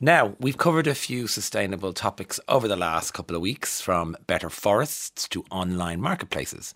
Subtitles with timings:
[0.00, 4.48] Now, we've covered a few sustainable topics over the last couple of weeks, from better
[4.48, 6.72] forests to online marketplaces.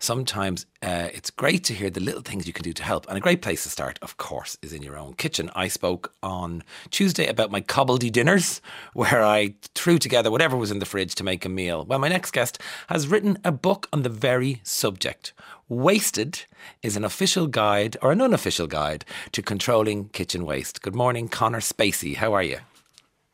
[0.00, 3.06] Sometimes uh, it's great to hear the little things you can do to help.
[3.08, 5.52] And a great place to start, of course, is in your own kitchen.
[5.54, 8.60] I spoke on Tuesday about my cobbledy dinners,
[8.92, 9.54] where I
[9.84, 11.84] threw together whatever was in the fridge to make a meal.
[11.84, 12.58] Well, my next guest
[12.88, 15.34] has written a book on the very subject.
[15.68, 16.46] Wasted
[16.82, 20.80] is an official guide or an unofficial guide to controlling kitchen waste.
[20.80, 22.16] Good morning, Conor Spacey.
[22.16, 22.60] How are you?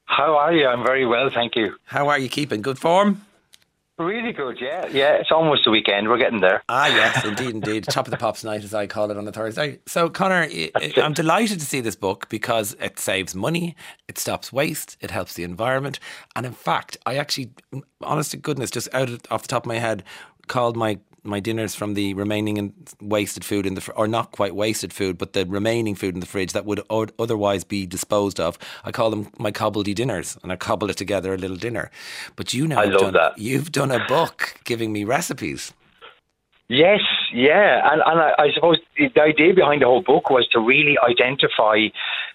[0.07, 0.67] How are you?
[0.67, 1.77] I'm very well, thank you.
[1.85, 2.63] How are you keeping?
[2.63, 3.25] Good form?
[4.01, 4.87] Really good, yeah.
[4.87, 6.09] Yeah, it's almost the weekend.
[6.09, 6.63] We're getting there.
[6.71, 7.85] Ah, yes, indeed, indeed.
[7.85, 9.81] Top of the pops night, as I call it on a Thursday.
[9.85, 10.49] So, Conor,
[10.97, 13.77] I'm delighted to see this book because it saves money,
[14.09, 16.01] it stops waste, it helps the environment.
[16.35, 17.53] And in fact, I actually,
[18.01, 20.03] honest to goodness, just out of, off the top of my head,
[20.47, 24.55] called my my dinners from the remaining and wasted food in the or not quite
[24.55, 28.59] wasted food, but the remaining food in the fridge that would otherwise be disposed of.
[28.85, 31.91] I call them my cobbledy dinners, and I cobble it together a little dinner.
[32.37, 33.39] But you now, I love done, that.
[33.39, 35.73] You've done a book giving me recipes.
[36.69, 37.01] Yes,
[37.33, 40.97] yeah, and and I, I suppose the idea behind the whole book was to really
[40.99, 41.89] identify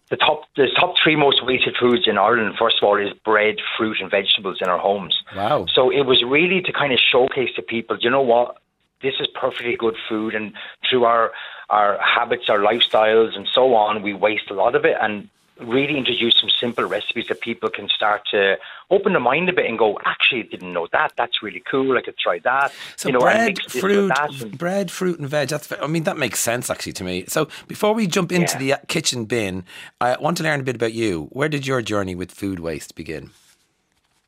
[0.09, 2.55] the top the top three most wasted foods in Ireland.
[2.59, 5.15] First of all, is bread, fruit, and vegetables in our homes.
[5.33, 5.67] Wow!
[5.73, 8.57] So it was really to kind of showcase to people, you know what,
[9.01, 10.53] this is perfectly good food, and
[10.89, 11.31] through our
[11.69, 15.29] our habits, our lifestyles, and so on, we waste a lot of it, and
[15.59, 18.57] really introduce some simple recipes that people can start to
[18.91, 21.13] open their mind a bit and go, actually, I didn't know that.
[21.17, 21.97] That's really cool.
[21.97, 22.73] I could try that.
[22.97, 25.49] So you know, bread, fruit, and, bread, fruit, and veg.
[25.49, 25.71] That's.
[25.81, 27.25] I mean, that makes sense actually to me.
[27.27, 28.59] So before we jump into yeah.
[28.59, 29.63] the uh, kitchen bin,
[30.01, 31.29] I want to learn a bit about you.
[31.31, 33.31] Where did your journey with food waste begin?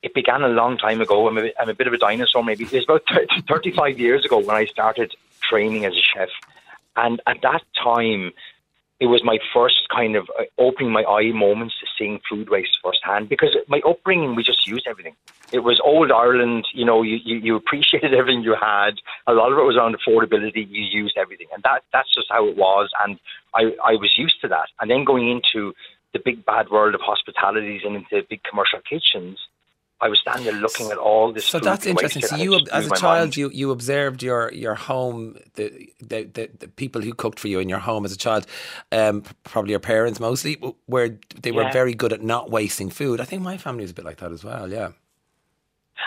[0.01, 1.27] It began a long time ago.
[1.27, 2.65] I'm a, I'm a bit of a dinosaur, maybe.
[2.65, 6.29] It was about 30, 35 years ago when I started training as a chef.
[6.95, 8.31] And at that time,
[8.99, 12.77] it was my first kind of uh, opening my eye moments to seeing food waste
[12.83, 15.15] firsthand because my upbringing, we just used everything.
[15.51, 18.95] It was old Ireland, you know, you, you, you appreciated everything you had.
[19.27, 20.67] A lot of it was around affordability.
[20.67, 21.47] You used everything.
[21.53, 22.89] And that, that's just how it was.
[23.03, 23.19] And
[23.53, 24.69] I, I was used to that.
[24.81, 25.73] And then going into
[26.13, 29.37] the big bad world of hospitalities and into big commercial kitchens,
[29.99, 31.45] I was standing there looking at all this.
[31.45, 32.21] So that's interesting.
[32.21, 33.37] So you, as a child, mind.
[33.37, 37.59] you you observed your your home, the, the, the the people who cooked for you
[37.59, 38.45] in your home as a child,
[38.91, 40.53] um, probably your parents mostly,
[40.85, 41.71] where they were yeah.
[41.71, 43.19] very good at not wasting food.
[43.19, 44.69] I think my family is a bit like that as well.
[44.71, 44.91] Yeah.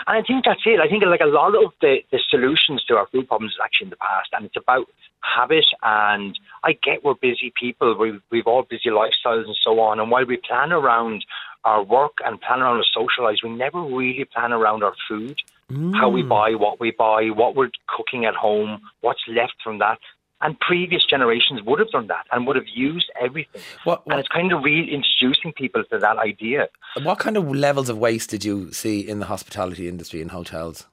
[0.07, 0.79] And I think that's it.
[0.79, 3.87] I think like a lot of the, the solutions to our food problems is actually
[3.87, 4.87] in the past, and it's about
[5.21, 5.65] habit.
[5.83, 9.99] And I get we're busy people, we we've all busy lifestyles and so on.
[9.99, 11.25] And while we plan around
[11.63, 15.37] our work and plan around our social lives, we never really plan around our food,
[15.69, 15.95] mm.
[15.95, 16.29] how we mm.
[16.29, 19.99] buy, what we buy, what we're cooking at home, what's left from that.
[20.43, 23.61] And previous generations would have done that and would have used everything.
[23.83, 26.67] What, what, and it's kind of reintroducing people to that idea.
[27.03, 30.87] What kind of levels of waste did you see in the hospitality industry in hotels?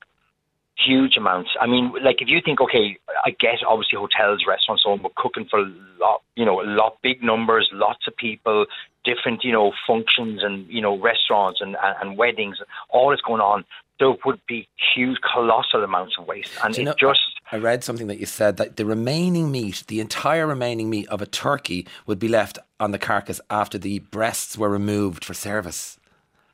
[0.78, 1.50] huge amounts.
[1.60, 5.10] I mean, like if you think, okay, I guess obviously hotels, restaurants, so on, we're
[5.16, 8.66] cooking for a lot, you know, a lot big numbers, lots of people,
[9.04, 12.58] different, you know, functions and you know, restaurants and and, and weddings,
[12.90, 13.64] all is going on.
[13.98, 17.20] There would be huge, colossal amounts of waste, and it know, just.
[17.50, 21.20] I read something that you said that the remaining meat, the entire remaining meat of
[21.20, 25.98] a turkey, would be left on the carcass after the breasts were removed for service.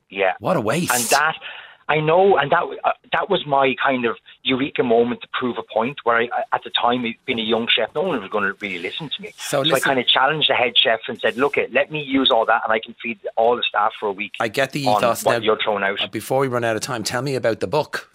[0.09, 0.93] Yeah, what a waste!
[0.93, 1.35] And that
[1.87, 5.63] I know, and that uh, that was my kind of eureka moment to prove a
[5.63, 5.99] point.
[6.03, 8.79] Where I, at the time, being a young chef, no one was going to really
[8.79, 9.33] listen to me.
[9.37, 12.01] So, so I kind of challenged the head chef and said, "Look, it let me
[12.01, 14.71] use all that, and I can feed all the staff for a week." I get
[14.71, 15.23] the ethos.
[15.23, 16.01] what now, you're throwing out.
[16.01, 18.09] Uh, before we run out of time, tell me about the book.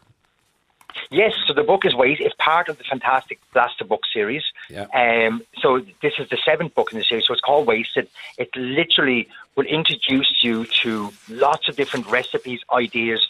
[1.13, 2.21] Yes, so the book is Waste.
[2.21, 4.43] It's part of the fantastic Blasta book series.
[4.69, 4.87] Yeah.
[4.95, 7.27] Um, so this is the seventh book in the series.
[7.27, 8.09] So it's called Wasted.
[8.39, 13.27] It literally will introduce you to lots of different recipes, ideas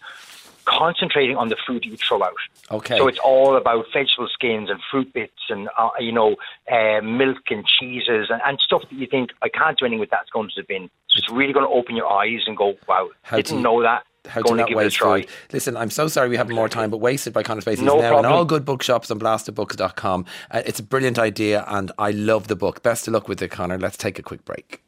[0.70, 2.32] concentrating on the food you throw out.
[2.70, 2.97] Okay.
[2.97, 6.36] So it's all about vegetable skins and fruit bits and uh, you know
[6.70, 10.10] uh, milk and cheeses and, and, stuff that you think I can't do anything with
[10.10, 10.20] that.
[10.22, 10.91] It's going to the bin.
[11.08, 13.82] So it's really going to open your eyes and go, wow, how didn't to, know
[13.82, 14.05] that.
[14.28, 15.26] How to not waste food.
[15.52, 18.02] Listen, I'm so sorry we have more time, but Wasted by Conor Spacey no is
[18.02, 18.26] now problem.
[18.26, 20.26] in all good bookshops and blastabooks.com.
[20.50, 22.82] Uh, it's a brilliant idea and I love the book.
[22.82, 23.78] Best of luck with it, Conor.
[23.78, 24.82] Let's take a quick break.